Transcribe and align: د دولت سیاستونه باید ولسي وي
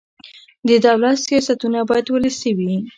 د 0.67 0.69
دولت 0.85 1.17
سیاستونه 1.27 1.79
باید 1.89 2.07
ولسي 2.09 2.51
وي 2.57 2.73